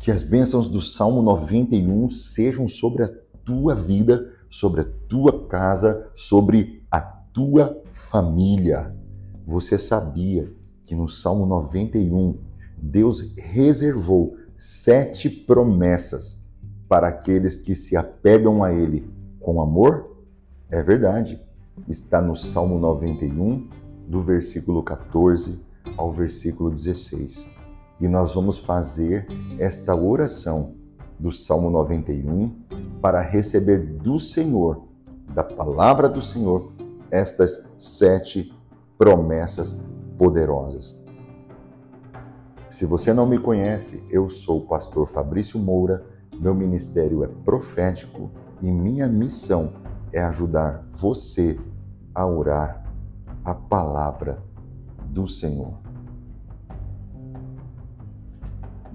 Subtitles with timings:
[0.00, 3.12] Que as bênçãos do Salmo 91 sejam sobre a
[3.44, 8.96] tua vida, sobre a tua casa, sobre a tua família.
[9.44, 10.50] Você sabia
[10.84, 12.34] que no Salmo 91
[12.78, 16.42] Deus reservou sete promessas
[16.88, 19.06] para aqueles que se apegam a Ele
[19.38, 20.24] com amor?
[20.70, 21.38] É verdade.
[21.86, 23.68] Está no Salmo 91,
[24.08, 25.60] do versículo 14
[25.98, 27.59] ao versículo 16.
[28.00, 29.26] E nós vamos fazer
[29.58, 30.74] esta oração
[31.18, 32.48] do Salmo 91
[33.02, 34.84] para receber do Senhor,
[35.34, 36.72] da palavra do Senhor,
[37.10, 38.54] estas sete
[38.96, 39.78] promessas
[40.16, 40.98] poderosas.
[42.70, 46.06] Se você não me conhece, eu sou o pastor Fabrício Moura,
[46.40, 48.30] meu ministério é profético
[48.62, 49.72] e minha missão
[50.12, 51.58] é ajudar você
[52.14, 52.84] a orar
[53.44, 54.42] a palavra
[55.06, 55.89] do Senhor.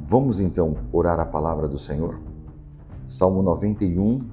[0.08, 2.22] Vamos então orar a palavra do Senhor?
[3.08, 4.30] Salmo 91,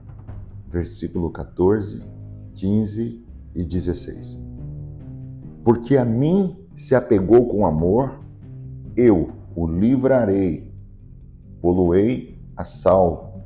[0.68, 2.04] versículo 14,
[2.54, 4.38] 15 e 16.
[5.64, 8.20] Porque a mim se apegou com amor,
[8.94, 10.70] eu o livrarei,
[11.62, 13.40] poluei a salvo,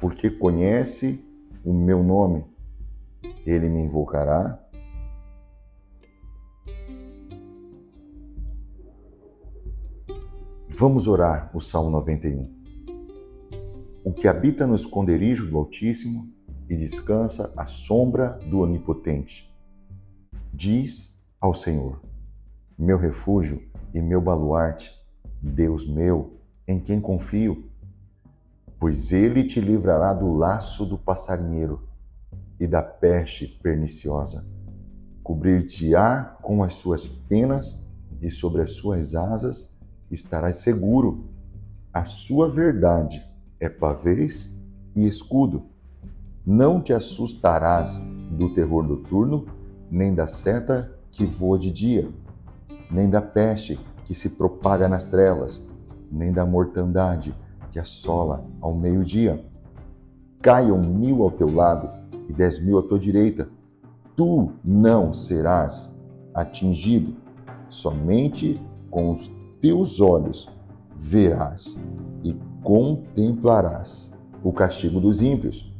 [0.00, 1.22] porque conhece
[1.62, 2.46] o meu nome.
[3.44, 4.58] Ele me invocará
[10.74, 12.50] Vamos orar o Salmo 91.
[14.02, 16.32] O que habita no esconderijo do Altíssimo
[16.68, 19.54] e descansa à sombra do Onipotente,
[20.52, 22.00] diz ao Senhor:
[22.76, 24.90] Meu refúgio e meu baluarte,
[25.42, 27.70] Deus meu, em quem confio,
[28.80, 31.86] pois ele te livrará do laço do passarinheiro
[32.58, 34.48] e da peste perniciosa.
[35.22, 37.78] Cobrir-te-á com as suas penas
[38.22, 39.71] e sobre as suas asas
[40.14, 41.24] estarás seguro.
[41.92, 43.22] A sua verdade
[43.58, 44.54] é pavês
[44.94, 45.64] e escudo.
[46.44, 47.98] Não te assustarás
[48.30, 49.46] do terror noturno,
[49.90, 52.08] nem da seta que voa de dia,
[52.90, 55.62] nem da peste que se propaga nas trevas,
[56.10, 57.34] nem da mortandade
[57.70, 59.44] que assola ao meio-dia.
[60.40, 61.88] Caiam mil ao teu lado
[62.28, 63.48] e dez mil à tua direita,
[64.16, 65.94] tu não serás
[66.34, 67.14] atingido.
[67.68, 69.30] Somente com os
[69.62, 70.50] teus olhos
[70.96, 71.80] verás
[72.24, 74.12] e contemplarás
[74.42, 75.72] o castigo dos ímpios,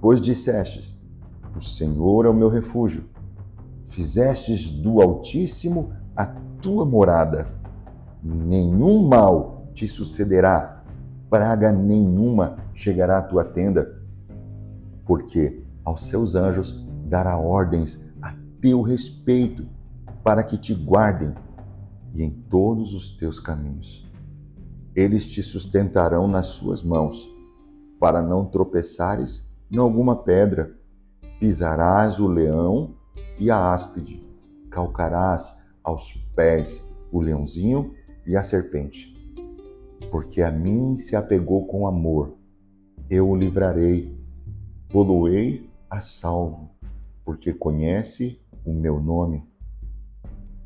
[0.00, 0.98] pois dissestes:
[1.56, 3.04] O Senhor é o meu refúgio.
[3.86, 6.26] Fizestes do Altíssimo a
[6.60, 7.48] tua morada.
[8.22, 10.84] Nenhum mal te sucederá,
[11.30, 14.02] praga nenhuma chegará à tua tenda,
[15.06, 19.66] porque aos seus anjos dará ordens a teu respeito,
[20.22, 21.32] para que te guardem
[22.14, 24.10] e em todos os teus caminhos.
[24.94, 27.28] Eles te sustentarão nas suas mãos,
[27.98, 30.74] para não tropeçares em alguma pedra.
[31.38, 32.94] Pisarás o leão
[33.38, 34.22] e a áspide,
[34.70, 37.94] calcarás aos pés o leãozinho
[38.26, 39.14] e a serpente.
[40.10, 42.34] Porque a mim se apegou com amor,
[43.08, 44.16] eu o livrarei,
[44.88, 46.70] poluei a salvo,
[47.24, 49.48] porque conhece o meu nome.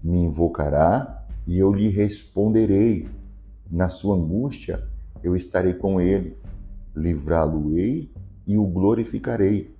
[0.03, 3.09] Me invocará e eu lhe responderei.
[3.71, 4.87] Na sua angústia
[5.22, 6.37] eu estarei com ele,
[6.94, 8.10] livrá-lo-ei
[8.47, 9.75] e o glorificarei.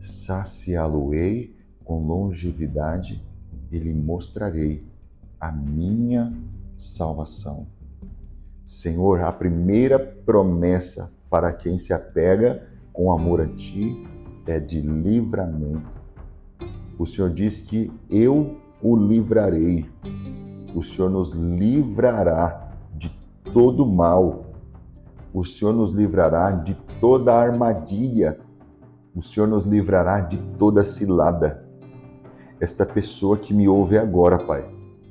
[0.00, 1.54] Saciá-lo-ei
[1.84, 3.24] com longevidade
[3.70, 4.84] e lhe mostrarei
[5.40, 6.32] a minha
[6.76, 7.66] salvação.
[8.64, 13.96] Senhor, a primeira promessa para quem se apega com amor a ti
[14.46, 16.00] é de livramento.
[16.98, 19.86] O Senhor diz que eu o livrarei
[20.74, 23.10] o Senhor nos livrará de
[23.52, 24.46] todo mal.
[25.32, 28.38] O Senhor nos livrará de toda armadilha.
[29.14, 31.64] O Senhor nos livrará de toda cilada.
[32.60, 34.68] Esta pessoa que me ouve agora, Pai,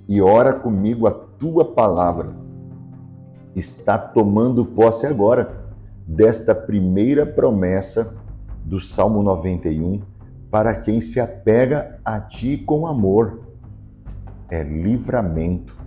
[0.08, 2.36] e ora comigo a tua palavra,
[3.56, 5.66] está tomando posse agora
[6.08, 8.16] desta primeira promessa
[8.64, 10.02] do Salmo 91
[10.50, 13.51] para quem se apega a ti com amor
[14.52, 15.80] é livramento.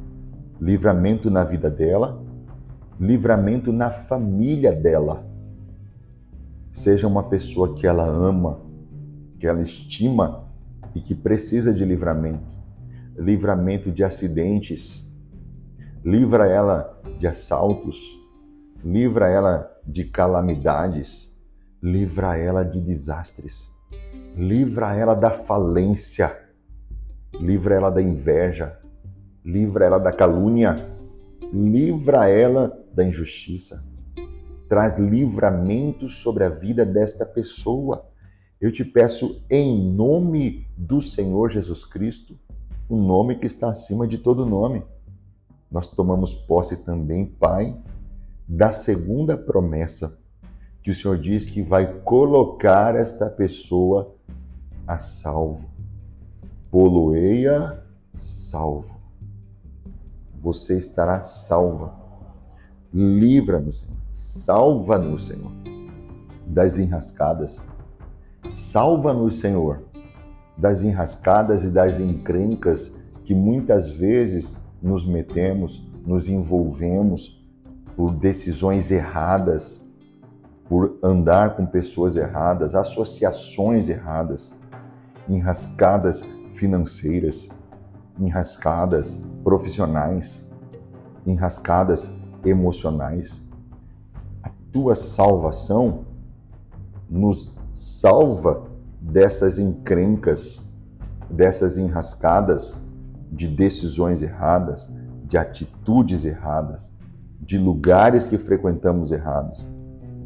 [0.59, 2.25] Livramento na vida dela,
[2.99, 5.29] livramento na família dela.
[6.73, 8.63] Seja uma pessoa que ela ama,
[9.39, 10.49] que ela estima
[10.95, 12.57] e que precisa de livramento.
[13.17, 15.07] Livramento de acidentes.
[16.03, 18.19] Livra ela de assaltos.
[18.83, 21.37] Livra ela de calamidades.
[21.83, 23.71] Livra ela de desastres.
[24.35, 26.44] Livra ela da falência
[27.41, 28.79] livra ela da inveja,
[29.45, 30.91] livra ela da calúnia,
[31.53, 33.85] livra ela da injustiça,
[34.69, 38.09] traz livramento sobre a vida desta pessoa.
[38.61, 42.39] Eu te peço, em nome do Senhor Jesus Cristo,
[42.89, 44.83] o nome que está acima de todo nome.
[45.71, 47.77] Nós tomamos posse também, Pai,
[48.47, 50.19] da segunda promessa,
[50.81, 54.15] que o Senhor diz que vai colocar esta pessoa
[54.87, 55.74] a salvo.
[56.75, 59.01] Poloeia salvo.
[60.41, 61.95] Você estará salva.
[62.93, 63.97] Livra-nos, Senhor.
[64.13, 65.53] Salva-nos, Senhor,
[66.45, 67.63] das enrascadas.
[68.53, 69.85] Salva-nos, Senhor,
[70.59, 72.91] das enrascadas e das encrencas
[73.23, 77.41] que muitas vezes nos metemos, nos envolvemos
[77.97, 79.81] por decisões erradas,
[80.69, 84.53] por andar com pessoas erradas, associações erradas,
[85.29, 87.49] enrascadas financeiras,
[88.19, 90.43] enrascadas profissionais,
[91.27, 92.11] enrascadas
[92.45, 93.43] emocionais.
[94.43, 96.05] A tua salvação
[97.09, 98.71] nos salva
[99.01, 100.63] dessas encrencas,
[101.31, 102.83] dessas enrascadas
[103.31, 104.91] de decisões erradas,
[105.25, 106.93] de atitudes erradas,
[107.41, 109.67] de lugares que frequentamos errados.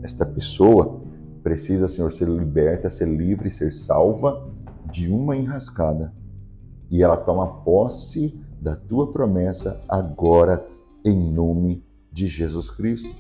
[0.03, 1.01] Esta pessoa
[1.43, 4.49] precisa, Senhor, ser liberta, ser livre, ser salva
[4.91, 6.13] de uma enrascada.
[6.91, 10.67] E ela toma posse da tua promessa agora,
[11.05, 13.15] em nome de Jesus Cristo.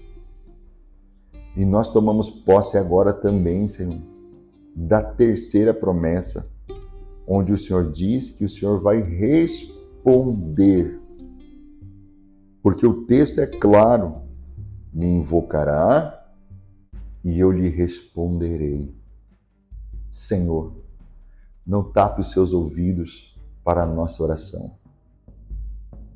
[1.57, 4.01] E nós tomamos posse agora também, Senhor,
[4.75, 6.51] da terceira promessa,
[7.27, 11.01] onde o Senhor diz que o Senhor vai responder.
[12.63, 14.23] Porque o texto é claro:
[14.93, 16.27] me invocará
[17.25, 18.95] e eu lhe responderei.
[20.11, 20.73] Senhor,
[21.67, 23.38] não tape os seus ouvidos
[23.69, 24.71] para a nossa oração.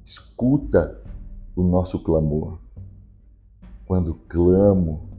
[0.03, 0.99] Escuta
[1.55, 2.59] o nosso clamor.
[3.85, 5.11] Quando clamo,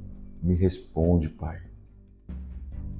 [0.41, 1.59] me responde, Pai.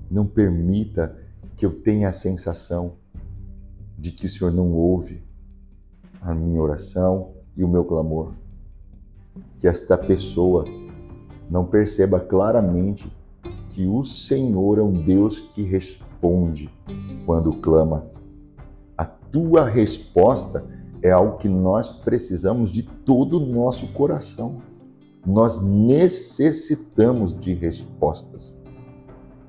[0.08, 1.18] Não permita
[1.58, 2.94] que eu tenha a sensação
[3.98, 5.24] de que o Senhor não ouve
[6.22, 8.36] a minha oração e o meu clamor.
[9.58, 10.64] Que esta pessoa
[11.50, 13.12] não perceba claramente
[13.70, 16.70] que o Senhor é um Deus que responde
[17.26, 18.13] quando clama.
[19.34, 20.64] Tua resposta
[21.02, 24.62] é algo que nós precisamos de todo o nosso coração.
[25.26, 28.58] Nós necessitamos de respostas.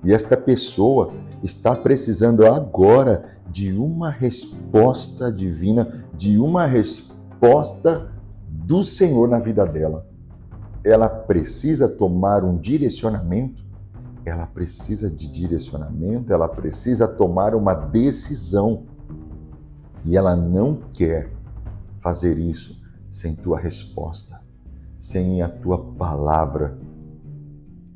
[0.02, 8.10] E esta pessoa está precisando agora de uma resposta divina, de uma resposta
[8.48, 10.06] do Senhor na vida dela.
[10.82, 13.62] Ela precisa tomar um direcionamento,
[14.25, 18.84] ela precisa de direcionamento, ela precisa tomar uma decisão.
[20.04, 21.32] E ela não quer
[21.96, 24.40] fazer isso sem tua resposta,
[24.98, 26.78] sem a tua palavra,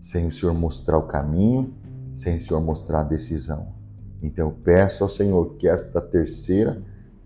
[0.00, 1.74] sem o Senhor mostrar o caminho
[2.18, 3.74] sem o Senhor mostrar a decisão.
[4.22, 6.82] Então eu peço ao Senhor que esta terceira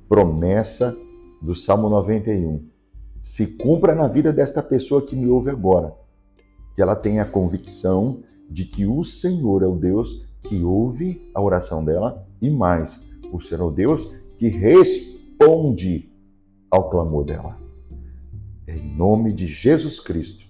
[0.08, 0.96] promessa
[1.40, 2.68] do Salmo 91
[3.20, 5.94] se cumpra na vida desta pessoa que me ouve agora.
[6.74, 11.40] Que ela tenha a convicção de que o Senhor é o Deus que ouve a
[11.40, 13.00] oração dela e mais,
[13.32, 16.10] o Senhor é o Deus que responde
[16.70, 17.58] ao clamor dela.
[18.66, 20.46] Em nome de Jesus Cristo.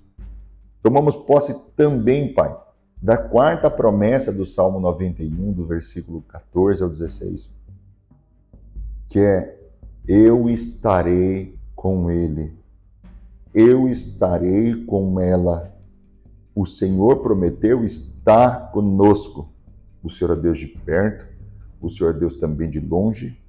[0.83, 2.57] Tomamos posse também, Pai,
[3.00, 7.50] da quarta promessa do Salmo 91, do versículo 14 ao 16,
[9.09, 9.61] que é:
[10.07, 12.52] Eu estarei com ele,
[13.52, 15.73] eu estarei com ela.
[16.54, 19.49] O Senhor prometeu estar conosco.
[20.02, 21.26] O Senhor é Deus de perto,
[21.80, 23.41] o Senhor é Deus também de longe,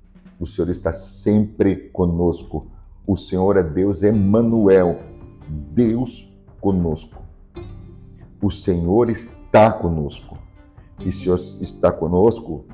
[0.43, 2.67] o Senhor está sempre conosco.
[3.07, 4.99] O Senhor é Deus Emanuel,
[5.47, 7.21] Deus conosco.
[8.41, 10.37] O Senhor está conosco.
[10.99, 12.65] E se o Senhor está conosco,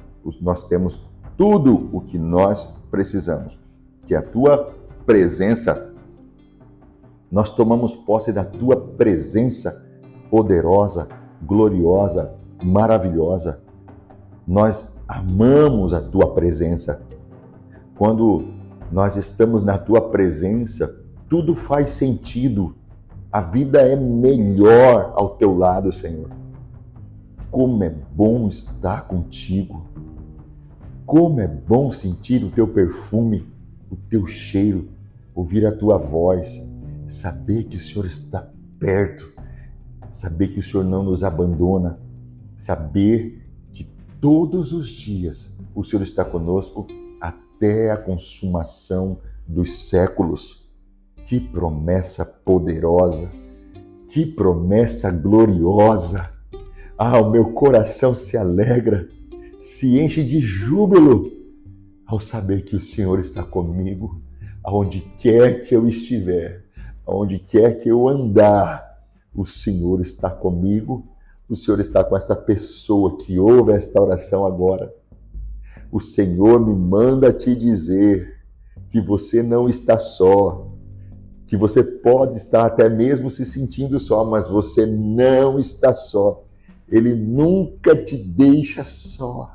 [0.42, 1.08] nós temos
[1.38, 3.58] tudo o que nós precisamos,
[4.04, 4.74] que é a tua
[5.06, 5.94] presença.
[7.32, 9.86] Nós tomamos posse da tua presença
[10.32, 11.08] poderosa,
[11.44, 12.34] gloriosa,
[12.64, 13.62] maravilhosa.
[14.48, 17.08] Nós amamos a tua presença.
[18.00, 18.46] Quando
[18.94, 22.74] nós estamos na tua presença, tudo faz sentido.
[23.30, 26.30] A vida é melhor ao teu lado, Senhor.
[27.52, 29.86] Como é bom estar contigo.
[31.06, 33.46] Como é bom sentir o teu perfume,
[33.92, 34.88] o teu cheiro,
[35.36, 36.58] ouvir a tua voz,
[37.06, 39.30] saber que o Senhor está perto,
[40.10, 42.00] saber que o Senhor não nos abandona,
[42.56, 43.84] saber que
[44.22, 46.88] todos os dias o Senhor está conosco
[47.60, 50.66] até a consumação dos séculos.
[51.26, 53.30] Que promessa poderosa!
[54.08, 56.32] Que promessa gloriosa!
[56.98, 59.08] Ah, o meu coração se alegra,
[59.60, 61.32] se enche de júbilo
[62.08, 64.22] ao saber que o Senhor está comigo,
[64.64, 66.66] aonde quer que eu estiver,
[67.06, 68.86] aonde quer que eu andar,
[69.36, 71.08] o Senhor está comigo,
[71.48, 74.94] o Senhor está com essa pessoa que ouve esta oração agora.
[75.92, 78.38] O Senhor me manda te dizer
[78.88, 80.68] que você não está só,
[81.46, 86.44] que você pode estar até mesmo se sentindo só, mas você não está só.
[86.88, 89.52] Ele nunca te deixa só.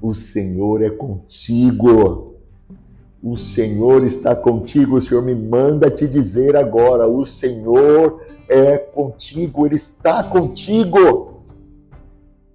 [0.00, 2.34] O Senhor é contigo.
[3.22, 4.96] O Senhor está contigo.
[4.96, 9.64] O Senhor me manda te dizer agora: o Senhor é contigo.
[9.64, 11.33] Ele está contigo.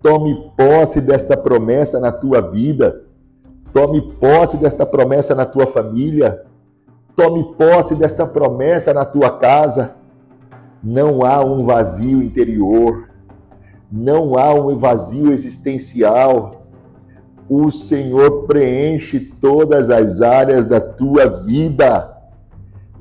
[0.01, 3.03] Tome posse desta promessa na tua vida.
[3.74, 6.44] Tome posse desta promessa na tua família.
[7.15, 9.96] Tome posse desta promessa na tua casa.
[10.82, 13.10] Não há um vazio interior,
[13.91, 16.65] não há um vazio existencial.
[17.50, 22.18] O Senhor preenche todas as áreas da tua vida.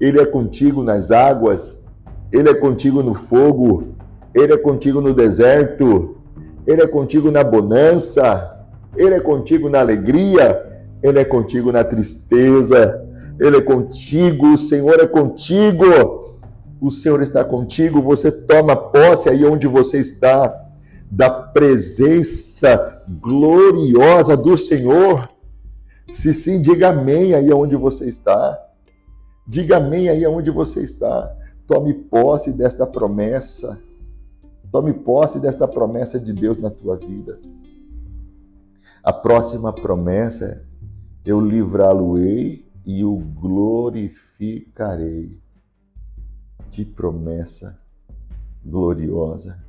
[0.00, 1.84] Ele é contigo nas águas,
[2.32, 3.88] ele é contigo no fogo,
[4.34, 6.17] ele é contigo no deserto,
[6.68, 8.58] ele é contigo na bonança,
[8.94, 13.02] ele é contigo na alegria, ele é contigo na tristeza,
[13.40, 15.86] ele é contigo, o Senhor é contigo.
[16.78, 20.66] O Senhor está contigo, você toma posse aí onde você está
[21.10, 25.26] da presença gloriosa do Senhor.
[26.10, 28.62] Se sim, diga amém aí onde você está.
[29.46, 31.34] Diga amém aí onde você está.
[31.66, 33.80] Tome posse desta promessa.
[34.70, 37.40] Tome posse desta promessa de Deus na tua vida.
[39.02, 40.62] A próxima promessa é:
[41.24, 45.40] eu livrá-lo-ei e o glorificarei.
[46.70, 47.80] Que promessa
[48.64, 49.64] gloriosa,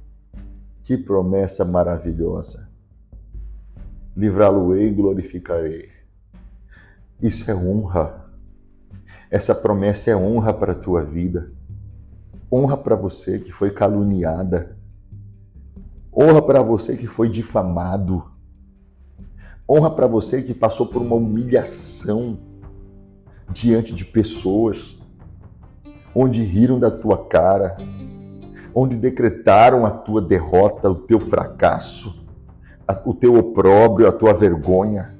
[0.83, 2.69] que promessa maravilhosa.
[4.15, 5.89] Livrá-lo-ei e glorificarei.
[7.21, 8.25] Isso é honra.
[9.31, 11.51] Essa promessa é honra para a tua vida.
[12.51, 14.78] Honra para você que foi caluniada.
[16.21, 18.25] Honra para você que foi difamado.
[19.69, 22.37] Honra para você que passou por uma humilhação
[23.49, 24.99] diante de pessoas,
[26.13, 27.77] onde riram da tua cara,
[28.75, 32.27] onde decretaram a tua derrota, o teu fracasso,
[33.05, 35.17] o teu opróbrio, a tua vergonha.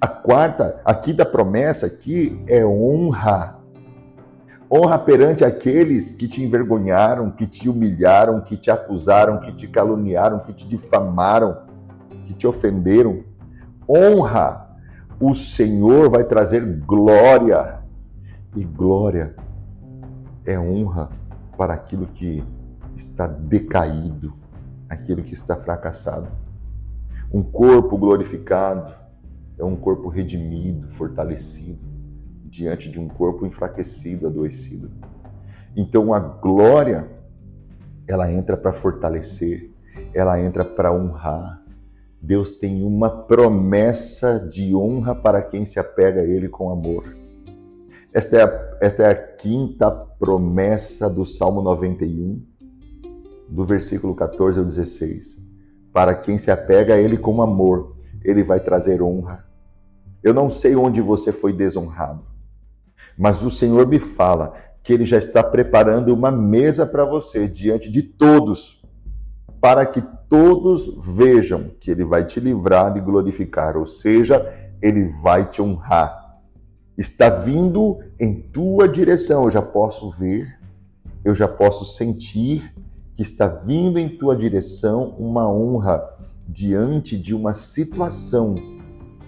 [0.00, 3.57] A quarta, aqui da promessa, aqui é honra.
[4.70, 10.40] Honra perante aqueles que te envergonharam, que te humilharam, que te acusaram, que te caluniaram,
[10.40, 11.62] que te difamaram,
[12.22, 13.24] que te ofenderam.
[13.88, 14.68] Honra
[15.20, 17.80] o Senhor vai trazer glória.
[18.56, 19.34] E glória
[20.44, 21.10] é honra
[21.56, 22.44] para aquilo que
[22.94, 24.32] está decaído,
[24.88, 26.28] aquilo que está fracassado.
[27.32, 28.94] Um corpo glorificado
[29.58, 31.80] é um corpo redimido, fortalecido,
[32.48, 34.90] diante de um corpo enfraquecido, adoecido.
[35.76, 37.08] Então a glória,
[38.06, 39.70] ela entra para fortalecer,
[40.14, 41.62] ela entra para honrar,
[42.20, 47.04] Deus tem uma promessa de honra para quem se apega a Ele com amor.
[48.12, 52.42] Esta é a, esta é a quinta promessa do Salmo 91,
[53.48, 55.38] do versículo 14 ao 16.
[55.92, 59.46] Para quem se apega a Ele com amor, Ele vai trazer honra.
[60.22, 62.24] Eu não sei onde você foi desonrado,
[63.18, 67.90] mas o Senhor me fala que Ele já está preparando uma mesa para você diante
[67.90, 68.80] de todos,
[69.60, 74.46] para que todos vejam que ele vai te livrar e glorificar, ou seja,
[74.80, 76.38] ele vai te honrar.
[76.96, 80.58] Está vindo em tua direção, eu já posso ver,
[81.24, 82.74] eu já posso sentir
[83.14, 86.02] que está vindo em tua direção uma honra
[86.46, 88.54] diante de uma situação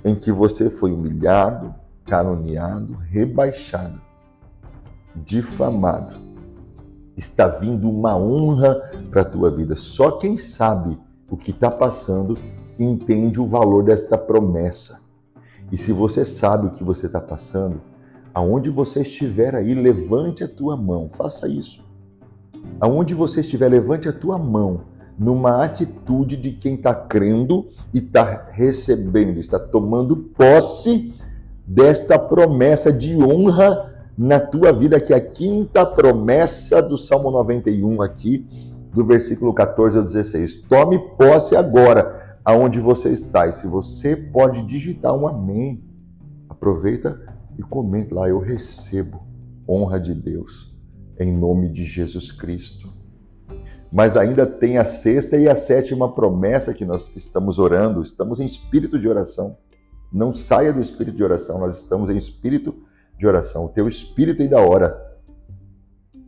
[0.04, 1.74] em que você foi humilhado,
[2.06, 4.00] caluniado, rebaixado,
[5.14, 6.30] difamado
[7.20, 8.74] está vindo uma honra
[9.10, 9.76] para a tua vida.
[9.76, 12.36] Só quem sabe o que está passando
[12.78, 15.00] entende o valor desta promessa.
[15.70, 17.80] E se você sabe o que você está passando,
[18.34, 21.84] aonde você estiver aí, levante a tua mão, faça isso.
[22.80, 24.82] Aonde você estiver, levante a tua mão,
[25.18, 31.14] numa atitude de quem está crendo e está recebendo, está tomando posse
[31.70, 38.02] desta promessa de honra na tua vida, que é a quinta promessa do Salmo 91
[38.02, 38.44] aqui,
[38.92, 40.62] do versículo 14 ao 16.
[40.68, 43.46] Tome posse agora aonde você está.
[43.46, 45.80] E se você pode digitar um amém,
[46.48, 47.20] aproveita
[47.56, 49.22] e comente lá, eu recebo
[49.68, 50.68] honra de Deus.
[51.20, 52.88] em nome de Jesus Cristo.
[53.92, 58.46] Mas ainda tem a sexta e a sétima promessa que nós estamos orando, estamos em
[58.46, 59.58] espírito de oração.
[60.12, 62.74] Não saia do espírito de oração, nós estamos em espírito
[63.16, 63.66] de oração.
[63.66, 65.18] O teu espírito ainda ora.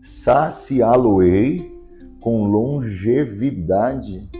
[0.01, 1.73] Saciá-lo-ei
[2.21, 4.31] com longevidade.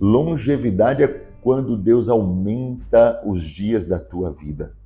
[0.00, 4.76] Longevidade é quando Deus aumenta os dias da tua vida.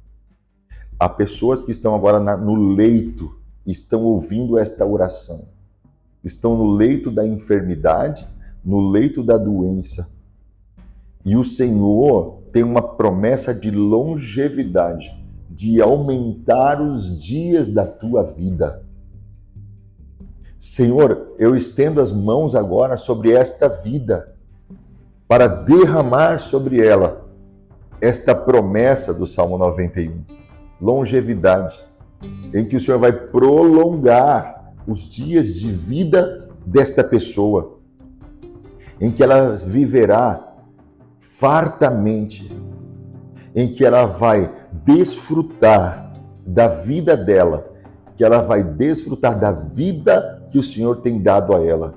[0.98, 3.34] Há pessoas que estão agora no leito,
[3.66, 5.48] estão ouvindo esta oração.
[6.22, 8.28] Estão no leito da enfermidade,
[8.64, 10.10] no leito da doença.
[11.24, 15.10] E o Senhor tem uma promessa de longevidade,
[15.48, 18.84] de aumentar os dias da tua vida.
[20.58, 24.34] Senhor, eu estendo as mãos agora sobre esta vida,
[25.26, 27.28] para derramar sobre ela
[28.00, 30.24] esta promessa do Salmo 91,
[30.80, 31.80] longevidade,
[32.52, 37.78] em que o Senhor vai prolongar os dias de vida desta pessoa,
[39.00, 40.49] em que ela viverá
[41.40, 42.54] fartamente,
[43.54, 44.52] em que ela vai
[44.84, 46.12] desfrutar
[46.46, 47.66] da vida dela,
[48.14, 51.94] que ela vai desfrutar da vida que o Senhor tem dado a ela,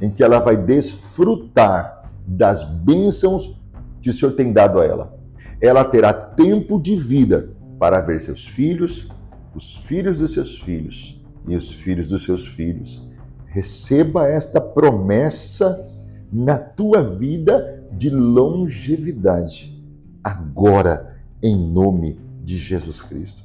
[0.00, 3.60] em que ela vai desfrutar das bênçãos
[4.00, 5.18] que o Senhor tem dado a ela.
[5.60, 9.08] Ela terá tempo de vida para ver seus filhos,
[9.56, 13.04] os filhos dos seus filhos e os filhos dos seus filhos.
[13.46, 15.84] Receba esta promessa
[16.32, 19.82] na tua vida de longevidade,
[20.22, 23.44] agora, em nome de Jesus Cristo.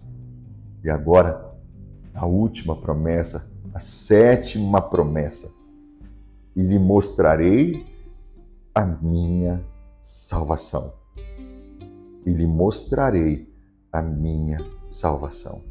[0.84, 1.54] E agora,
[2.14, 5.52] a última promessa, a sétima promessa.
[6.56, 7.86] E lhe mostrarei
[8.74, 9.64] a minha
[10.02, 10.94] salvação.
[12.26, 13.48] E lhe mostrarei
[13.92, 15.64] a minha salvação.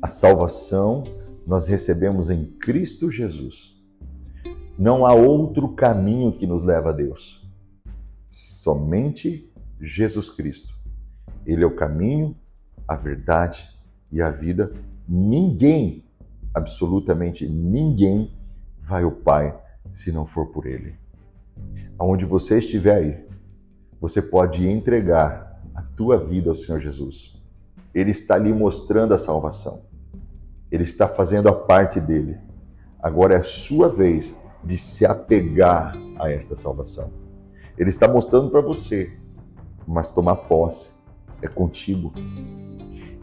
[0.00, 1.04] A salvação
[1.46, 3.80] nós recebemos em Cristo Jesus.
[4.78, 7.41] Não há outro caminho que nos leva a Deus.
[8.34, 10.74] Somente Jesus Cristo.
[11.44, 12.34] Ele é o caminho,
[12.88, 13.68] a verdade
[14.10, 14.72] e a vida.
[15.06, 16.02] Ninguém,
[16.54, 18.32] absolutamente ninguém,
[18.80, 19.54] vai ao Pai
[19.92, 20.94] se não for por Ele.
[21.98, 23.26] Aonde você estiver aí,
[24.00, 27.38] você pode entregar a tua vida ao Senhor Jesus.
[27.94, 29.82] Ele está lhe mostrando a salvação.
[30.70, 32.38] Ele está fazendo a parte dele.
[32.98, 37.21] Agora é a sua vez de se apegar a esta salvação.
[37.78, 39.12] Ele está mostrando para você,
[39.86, 40.90] mas tomar posse
[41.40, 42.12] é contigo.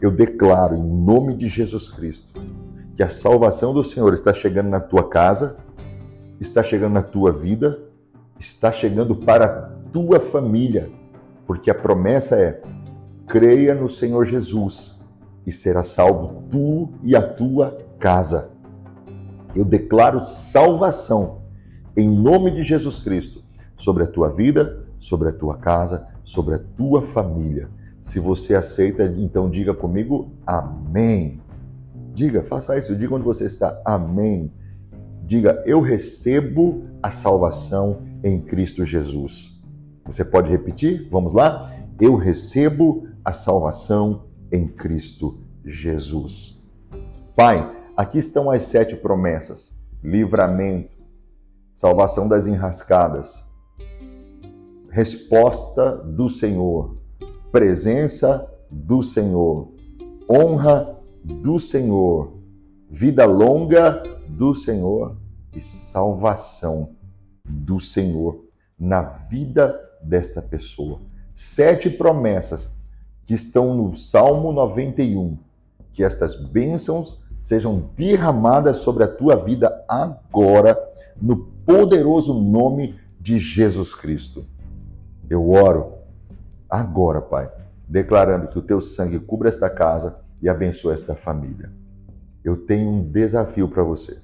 [0.00, 2.40] Eu declaro em nome de Jesus Cristo
[2.94, 5.56] que a salvação do Senhor está chegando na tua casa,
[6.40, 7.82] está chegando na tua vida,
[8.38, 9.50] está chegando para a
[9.92, 10.90] tua família,
[11.46, 12.60] porque a promessa é:
[13.26, 14.98] creia no Senhor Jesus
[15.46, 18.50] e será salvo tu e a tua casa.
[19.54, 21.42] Eu declaro salvação
[21.96, 23.39] em nome de Jesus Cristo
[23.80, 27.70] sobre a tua vida, sobre a tua casa, sobre a tua família.
[28.02, 31.40] Se você aceita, então diga comigo amém.
[32.12, 34.52] Diga, faça isso, diga onde você está, amém.
[35.24, 39.58] Diga, eu recebo a salvação em Cristo Jesus.
[40.04, 41.08] Você pode repetir?
[41.10, 41.72] Vamos lá?
[41.98, 46.60] Eu recebo a salvação em Cristo Jesus.
[47.34, 50.96] Pai, aqui estão as sete promessas: livramento,
[51.72, 53.46] salvação das enrascadas,
[54.90, 56.96] resposta do Senhor,
[57.52, 59.72] presença do Senhor,
[60.28, 62.32] honra do Senhor,
[62.88, 65.16] vida longa do Senhor
[65.54, 66.90] e salvação
[67.44, 68.44] do Senhor
[68.78, 71.00] na vida desta pessoa.
[71.32, 72.72] Sete promessas
[73.24, 75.38] que estão no Salmo 91.
[75.92, 80.78] Que estas bênçãos sejam derramadas sobre a tua vida agora,
[81.20, 84.46] no poderoso nome de Jesus Cristo.
[85.30, 85.92] Eu oro
[86.68, 87.48] agora, Pai,
[87.88, 91.70] declarando que o teu sangue cubra esta casa e abençoe esta família.
[92.42, 94.18] Eu tenho um desafio para você.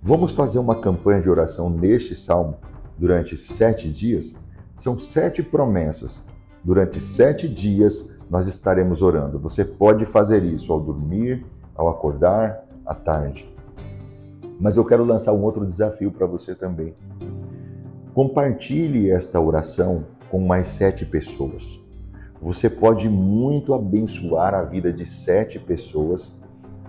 [0.00, 2.56] Vamos fazer uma campanha de oração neste salmo
[2.96, 4.34] durante sete dias?
[4.74, 6.22] São sete promessas.
[6.64, 9.38] Durante sete dias, nós estaremos orando.
[9.40, 13.54] Você pode fazer isso ao dormir, ao acordar, à tarde.
[14.58, 16.94] Mas eu quero lançar um outro desafio para você também.
[18.14, 21.80] Compartilhe esta oração com mais sete pessoas.
[22.40, 26.32] Você pode muito abençoar a vida de sete pessoas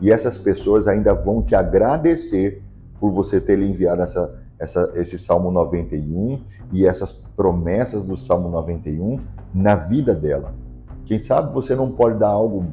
[0.01, 2.63] e essas pessoas ainda vão te agradecer
[2.99, 9.19] por você ter enviado essa, essa, esse Salmo 91 e essas promessas do Salmo 91
[9.53, 10.53] na vida dela.
[11.05, 12.67] Quem sabe você não pode dar algo,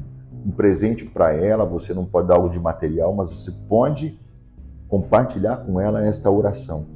[0.45, 4.21] um presente para ela, você não pode dar algo de material, mas você pode
[4.89, 6.87] compartilhar com ela esta oração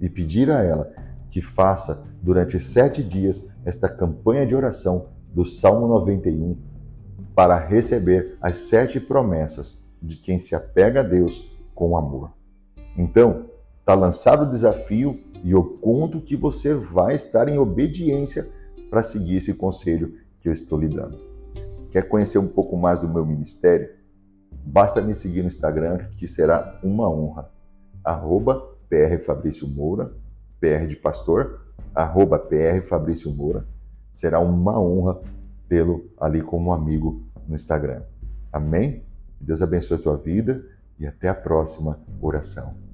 [0.00, 0.90] e pedir a ela
[1.28, 6.56] que faça durante sete dias esta campanha de oração do Salmo 91
[7.34, 12.32] para receber as sete promessas de quem se apega a Deus com amor.
[12.96, 13.46] Então,
[13.78, 18.48] está lançado o desafio e eu conto que você vai estar em obediência
[18.90, 21.18] para seguir esse conselho que eu estou lhe dando.
[21.90, 23.90] Quer conhecer um pouco mais do meu ministério?
[24.64, 27.50] Basta me seguir no Instagram, que será uma honra.
[28.04, 30.12] Arroba PR Fabrício Moura,
[30.60, 33.66] PR de pastor, arroba PR Fabrício Moura.
[34.12, 35.20] Será uma honra
[35.68, 38.02] tê-lo ali como amigo no Instagram.
[38.52, 39.04] Amém?
[39.40, 40.64] Deus abençoe a tua vida
[40.98, 42.89] e até a próxima oração.